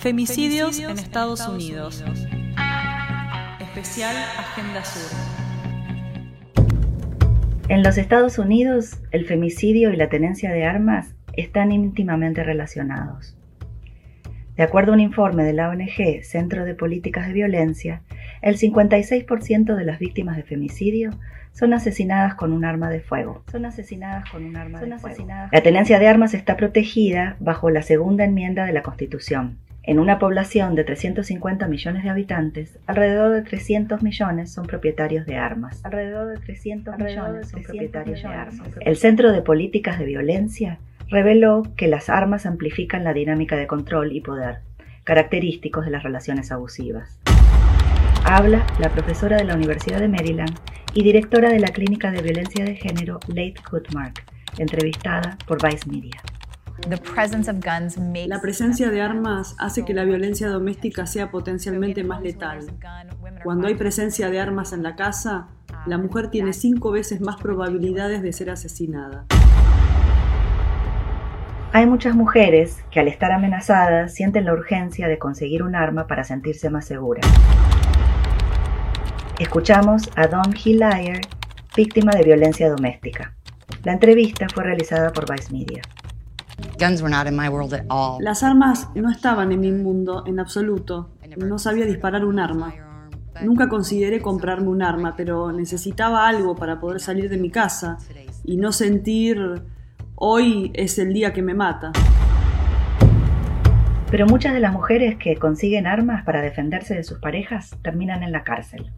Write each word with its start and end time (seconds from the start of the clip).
Femicidios 0.00 0.78
en 0.78 0.92
Estados 0.92 1.46
Unidos. 1.46 2.02
Especial 3.60 4.16
Agenda 4.38 4.82
Sur. 4.82 5.18
En 7.68 7.82
los 7.82 7.98
Estados 7.98 8.38
Unidos, 8.38 8.98
el 9.10 9.26
femicidio 9.26 9.92
y 9.92 9.96
la 9.96 10.08
tenencia 10.08 10.52
de 10.52 10.64
armas 10.64 11.14
están 11.34 11.70
íntimamente 11.70 12.42
relacionados. 12.42 13.36
De 14.56 14.62
acuerdo 14.62 14.92
a 14.92 14.94
un 14.94 15.00
informe 15.00 15.44
de 15.44 15.52
la 15.52 15.68
ONG 15.68 16.24
Centro 16.24 16.64
de 16.64 16.74
Políticas 16.74 17.26
de 17.26 17.34
Violencia, 17.34 18.00
el 18.40 18.56
56% 18.56 19.76
de 19.76 19.84
las 19.84 19.98
víctimas 19.98 20.38
de 20.38 20.44
femicidio 20.44 21.10
son 21.52 21.74
asesinadas 21.74 22.36
con 22.36 22.54
un 22.54 22.64
arma 22.64 22.88
de 22.88 23.00
fuego. 23.00 23.44
Son 23.52 23.66
asesinadas 23.66 24.30
con 24.30 24.46
un 24.46 24.56
arma 24.56 24.80
de 24.80 24.98
fuego. 24.98 25.26
La 25.52 25.60
tenencia 25.62 25.98
de 25.98 26.08
armas 26.08 26.32
está 26.32 26.56
protegida 26.56 27.36
bajo 27.38 27.68
la 27.68 27.82
segunda 27.82 28.24
enmienda 28.24 28.64
de 28.64 28.72
la 28.72 28.82
Constitución. 28.82 29.58
En 29.82 29.98
una 29.98 30.18
población 30.18 30.74
de 30.74 30.84
350 30.84 31.66
millones 31.66 32.04
de 32.04 32.10
habitantes, 32.10 32.78
alrededor 32.86 33.32
de 33.32 33.42
300 33.42 34.02
millones 34.02 34.52
son 34.52 34.66
propietarios 34.66 35.24
de 35.24 35.36
armas. 35.36 35.80
Alrededor 35.84 36.28
de 36.28 36.36
300 36.36 36.98
millones 36.98 37.48
son 37.48 37.62
propietarios 37.62 38.22
de 38.22 38.28
armas. 38.28 38.68
El 38.80 38.96
Centro 38.96 39.32
de 39.32 39.40
Políticas 39.40 39.98
de 39.98 40.04
Violencia 40.04 40.78
reveló 41.08 41.62
que 41.76 41.88
las 41.88 42.10
armas 42.10 42.44
amplifican 42.44 43.04
la 43.04 43.14
dinámica 43.14 43.56
de 43.56 43.66
control 43.66 44.12
y 44.12 44.20
poder, 44.20 44.58
característicos 45.04 45.86
de 45.86 45.92
las 45.92 46.02
relaciones 46.02 46.52
abusivas. 46.52 47.18
Habla 48.24 48.66
la 48.78 48.90
profesora 48.90 49.38
de 49.38 49.44
la 49.44 49.54
Universidad 49.54 49.98
de 49.98 50.08
Maryland 50.08 50.54
y 50.92 51.02
directora 51.02 51.48
de 51.48 51.58
la 51.58 51.68
Clínica 51.68 52.10
de 52.10 52.20
Violencia 52.20 52.66
de 52.66 52.76
Género, 52.76 53.18
Leigh 53.28 53.54
Goodmark, 53.70 54.24
entrevistada 54.58 55.38
por 55.46 55.58
Vice 55.66 55.88
Media. 55.88 56.20
La 56.88 58.40
presencia 58.40 58.90
de 58.90 59.00
armas 59.00 59.54
hace 59.58 59.84
que 59.84 59.94
la 59.94 60.04
violencia 60.04 60.48
doméstica 60.48 61.06
sea 61.06 61.30
potencialmente 61.30 62.04
más 62.04 62.22
letal. 62.22 62.60
Cuando 63.44 63.68
hay 63.68 63.74
presencia 63.74 64.30
de 64.30 64.40
armas 64.40 64.72
en 64.72 64.82
la 64.82 64.96
casa, 64.96 65.48
la 65.86 65.98
mujer 65.98 66.28
tiene 66.30 66.52
cinco 66.52 66.90
veces 66.90 67.20
más 67.20 67.36
probabilidades 67.36 68.22
de 68.22 68.32
ser 68.32 68.50
asesinada. 68.50 69.26
Hay 71.72 71.86
muchas 71.86 72.16
mujeres 72.16 72.82
que 72.90 72.98
al 72.98 73.08
estar 73.08 73.30
amenazadas 73.30 74.12
sienten 74.12 74.44
la 74.44 74.52
urgencia 74.52 75.06
de 75.06 75.18
conseguir 75.18 75.62
un 75.62 75.76
arma 75.76 76.06
para 76.06 76.24
sentirse 76.24 76.68
más 76.68 76.86
seguras. 76.86 77.26
Escuchamos 79.38 80.10
a 80.16 80.26
Don 80.26 80.52
Hillier, 80.52 81.20
víctima 81.76 82.12
de 82.12 82.24
violencia 82.24 82.68
doméstica. 82.68 83.34
La 83.84 83.92
entrevista 83.92 84.46
fue 84.52 84.64
realizada 84.64 85.12
por 85.12 85.30
Vice 85.30 85.52
Media. 85.52 85.80
Las 88.20 88.42
armas 88.42 88.88
no 88.94 89.10
estaban 89.10 89.52
en 89.52 89.60
mi 89.60 89.72
mundo 89.72 90.24
en 90.26 90.40
absoluto. 90.40 91.10
No 91.36 91.58
sabía 91.58 91.86
disparar 91.86 92.24
un 92.24 92.38
arma. 92.38 92.74
Nunca 93.42 93.68
consideré 93.68 94.20
comprarme 94.20 94.68
un 94.68 94.82
arma, 94.82 95.14
pero 95.16 95.52
necesitaba 95.52 96.28
algo 96.28 96.56
para 96.56 96.80
poder 96.80 97.00
salir 97.00 97.30
de 97.30 97.38
mi 97.38 97.50
casa 97.50 97.98
y 98.44 98.56
no 98.56 98.72
sentir 98.72 99.62
hoy 100.14 100.70
es 100.74 100.98
el 100.98 101.12
día 101.12 101.32
que 101.32 101.42
me 101.42 101.54
mata. 101.54 101.92
Pero 104.10 104.26
muchas 104.26 104.52
de 104.52 104.60
las 104.60 104.72
mujeres 104.72 105.16
que 105.16 105.36
consiguen 105.36 105.86
armas 105.86 106.24
para 106.24 106.42
defenderse 106.42 106.94
de 106.94 107.04
sus 107.04 107.18
parejas 107.18 107.76
terminan 107.82 108.22
en 108.22 108.32
la 108.32 108.42
cárcel. 108.42 108.90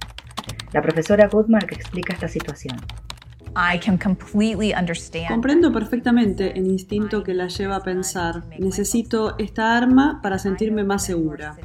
La 0.72 0.80
profesora 0.80 1.28
Goodmark 1.28 1.70
explica 1.72 2.14
esta 2.14 2.28
situación. 2.28 2.78
Comprendo 5.28 5.72
perfectamente 5.72 6.58
el 6.58 6.66
instinto 6.66 7.22
que 7.22 7.34
la 7.34 7.48
lleva 7.48 7.76
a 7.76 7.82
pensar, 7.82 8.42
necesito 8.58 9.36
esta 9.38 9.76
arma 9.76 10.20
para 10.22 10.38
sentirme 10.38 10.84
más 10.84 11.04
segura. 11.04 11.56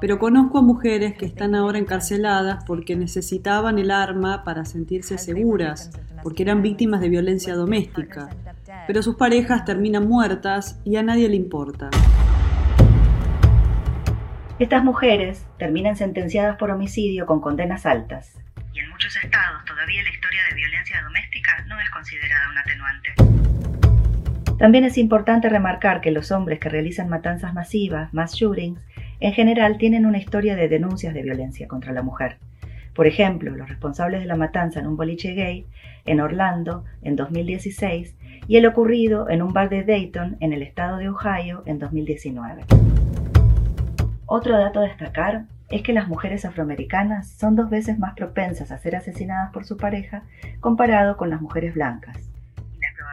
Pero 0.00 0.18
conozco 0.18 0.58
a 0.58 0.62
mujeres 0.62 1.16
que 1.16 1.26
están 1.26 1.54
ahora 1.54 1.78
encarceladas 1.78 2.64
porque 2.64 2.96
necesitaban 2.96 3.78
el 3.78 3.90
arma 3.90 4.44
para 4.44 4.64
sentirse 4.64 5.18
seguras, 5.18 5.90
porque 6.22 6.42
eran 6.42 6.62
víctimas 6.62 7.00
de 7.00 7.08
violencia 7.08 7.54
doméstica 7.54 8.28
pero 8.86 9.02
sus 9.02 9.16
parejas 9.16 9.64
terminan 9.64 10.08
muertas 10.08 10.80
y 10.84 10.96
a 10.96 11.02
nadie 11.02 11.28
le 11.28 11.36
importa. 11.36 11.90
Estas 14.58 14.82
mujeres 14.84 15.46
terminan 15.58 15.96
sentenciadas 15.96 16.56
por 16.56 16.70
homicidio 16.70 17.24
con 17.24 17.40
condenas 17.40 17.86
altas. 17.86 18.36
Y 18.72 18.80
en 18.80 18.90
muchos 18.90 19.16
estados 19.16 19.64
todavía 19.64 20.02
la 20.02 20.10
historia 20.10 20.40
de 20.48 20.54
violencia 20.54 21.00
doméstica 21.02 21.29
También 24.60 24.84
es 24.84 24.98
importante 24.98 25.48
remarcar 25.48 26.02
que 26.02 26.10
los 26.10 26.30
hombres 26.30 26.58
que 26.58 26.68
realizan 26.68 27.08
matanzas 27.08 27.54
masivas, 27.54 28.12
mass 28.12 28.34
shootings, 28.34 28.86
en 29.18 29.32
general 29.32 29.78
tienen 29.78 30.04
una 30.04 30.18
historia 30.18 30.54
de 30.54 30.68
denuncias 30.68 31.14
de 31.14 31.22
violencia 31.22 31.66
contra 31.66 31.94
la 31.94 32.02
mujer. 32.02 32.36
Por 32.94 33.06
ejemplo, 33.06 33.56
los 33.56 33.70
responsables 33.70 34.20
de 34.20 34.26
la 34.26 34.36
matanza 34.36 34.78
en 34.78 34.86
un 34.86 34.98
boliche 34.98 35.32
gay 35.32 35.64
en 36.04 36.20
Orlando 36.20 36.84
en 37.00 37.16
2016 37.16 38.14
y 38.48 38.58
el 38.58 38.66
ocurrido 38.66 39.30
en 39.30 39.40
un 39.40 39.54
bar 39.54 39.70
de 39.70 39.82
Dayton 39.82 40.36
en 40.40 40.52
el 40.52 40.60
estado 40.60 40.98
de 40.98 41.08
Ohio 41.08 41.62
en 41.64 41.78
2019. 41.78 42.64
Otro 44.26 44.58
dato 44.58 44.80
a 44.80 44.84
destacar 44.84 45.46
es 45.70 45.80
que 45.80 45.94
las 45.94 46.06
mujeres 46.06 46.44
afroamericanas 46.44 47.30
son 47.30 47.56
dos 47.56 47.70
veces 47.70 47.98
más 47.98 48.12
propensas 48.14 48.70
a 48.72 48.76
ser 48.76 48.94
asesinadas 48.94 49.52
por 49.54 49.64
su 49.64 49.78
pareja 49.78 50.24
comparado 50.60 51.16
con 51.16 51.30
las 51.30 51.40
mujeres 51.40 51.72
blancas. 51.72 52.29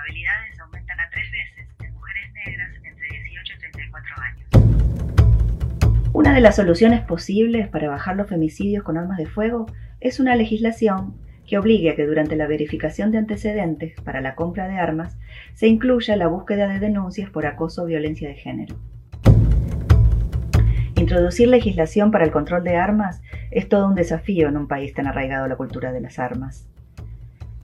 Probabilidades 0.08 0.60
aumentan 0.62 1.00
a 1.02 1.10
tres 1.10 1.26
veces 1.32 1.68
en 1.84 1.94
mujeres 1.94 2.32
negras 2.32 2.70
entre 2.82 3.08
18 3.10 3.54
y 3.54 3.60
34 3.60 4.16
años. 4.22 4.48
Una 6.14 6.34
de 6.34 6.40
las 6.40 6.56
soluciones 6.56 7.02
posibles 7.02 7.68
para 7.68 7.90
bajar 7.90 8.16
los 8.16 8.30
femicidios 8.30 8.86
con 8.86 8.98
armas 8.98 9.18
de 9.18 9.26
fuego 9.26 9.66
es 10.00 10.22
una 10.22 10.38
legislación 10.38 11.18
que 11.46 11.58
obligue 11.58 11.90
a 11.90 11.98
que 11.98 12.06
durante 12.06 12.38
la 12.38 12.48
verificación 12.48 13.12
de 13.12 13.18
antecedentes 13.18 14.00
para 14.00 14.22
la 14.22 14.36
compra 14.36 14.70
de 14.70 14.78
armas 14.78 15.18
se 15.56 15.68
incluya 15.68 16.16
la 16.16 16.28
búsqueda 16.28 16.70
de 16.70 16.80
denuncias 16.80 17.30
por 17.30 17.46
acoso 17.46 17.84
o 17.84 17.86
violencia 17.86 18.30
de 18.30 18.36
género. 18.36 18.78
Introducir 20.96 21.50
legislación 21.50 22.12
para 22.12 22.24
el 22.24 22.32
control 22.32 22.64
de 22.64 22.78
armas 22.78 23.22
es 23.52 23.68
todo 23.68 23.86
un 23.90 23.96
desafío 23.96 24.48
en 24.48 24.56
un 24.56 24.70
país 24.70 24.94
tan 24.94 25.06
arraigado 25.06 25.44
a 25.44 25.50
la 25.50 25.58
cultura 25.58 25.92
de 25.92 26.00
las 26.00 26.18
armas. 26.18 26.70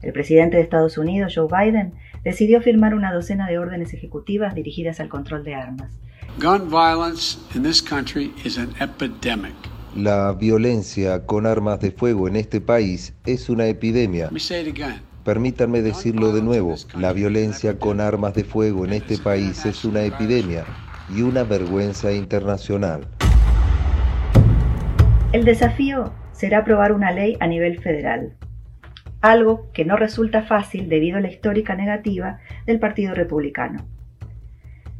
El 0.04 0.12
presidente 0.12 0.58
de 0.58 0.62
Estados 0.62 0.98
Unidos, 0.98 1.32
Joe 1.34 1.48
Biden, 1.48 1.94
decidió 2.24 2.60
firmar 2.60 2.94
una 2.94 3.10
docena 3.10 3.48
de 3.48 3.58
órdenes 3.58 3.94
ejecutivas 3.94 4.54
dirigidas 4.54 5.00
al 5.00 5.08
control 5.08 5.44
de 5.44 5.54
armas. 5.54 5.92
Gun 6.38 6.68
violence 6.68 7.38
in 7.54 7.62
this 7.62 7.80
country 7.80 8.30
is 8.44 8.58
an 8.58 8.74
epidemic. 8.80 9.54
La 9.96 10.32
violencia 10.32 11.24
con 11.24 11.46
armas 11.46 11.80
de 11.80 11.90
fuego 11.90 12.28
en 12.28 12.36
este 12.36 12.60
país 12.60 13.14
es 13.24 13.48
una 13.48 13.66
epidemia. 13.66 14.28
Permítanme 15.24 15.80
decirlo 15.80 16.32
de 16.32 16.42
nuevo, 16.42 16.74
la 16.98 17.14
violencia 17.14 17.78
con 17.78 18.02
armas 18.02 18.34
de 18.34 18.44
fuego 18.44 18.84
en 18.84 18.92
este 18.92 19.16
país 19.16 19.64
es 19.64 19.86
una 19.86 20.02
epidemia 20.02 20.66
y 21.16 21.22
una 21.22 21.44
vergüenza 21.44 22.12
internacional. 22.12 23.06
El 25.32 25.46
desafío 25.46 26.12
será 26.32 26.58
aprobar 26.58 26.92
una 26.92 27.10
ley 27.10 27.38
a 27.40 27.46
nivel 27.46 27.80
federal, 27.80 28.36
algo 29.30 29.70
que 29.72 29.84
no 29.84 29.96
resulta 29.96 30.42
fácil 30.42 30.88
debido 30.88 31.18
a 31.18 31.20
la 31.20 31.30
histórica 31.30 31.74
negativa 31.74 32.38
del 32.66 32.78
Partido 32.78 33.14
Republicano. 33.14 33.84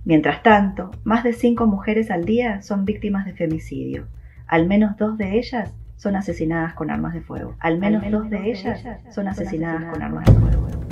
Mientras 0.05 0.43
tanto, 0.43 0.91
más 1.05 1.25
de 1.25 1.33
cinco 1.33 1.67
mujeres 1.67 2.11
al 2.11 2.25
día 2.25 2.63
son 2.63 2.85
víctimas 2.85 3.25
de 3.25 3.33
femicidio 3.33 4.07
al 4.47 4.67
menos 4.67 4.97
dos 4.97 5.17
de 5.19 5.39
ellas 5.39 5.73
son 5.97 6.17
asesinadas 6.17 6.75
con 6.75 6.91
armas 6.91 7.15
de 7.15 7.21
fuego. 7.21 7.57
Al 7.61 7.79
menos, 7.79 8.09
dos 8.11 8.29
de 8.29 8.51
ellas 8.51 8.85
son 9.11 9.29
asesinadas 9.29 9.93
con 9.93 10.03
armas 10.03 10.25
de 10.27 10.33
fuego. 10.33 10.84